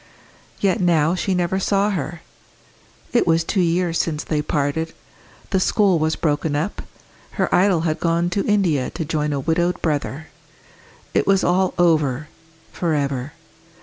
[0.59, 2.21] Yet now she never saw her.
[3.13, 4.95] It was two years since they parted;
[5.51, 6.81] the school was broken up;
[7.33, 10.29] her idol had gone to India to join a widowed brother.
[11.13, 12.29] It was all over
[12.71, 13.33] for ever.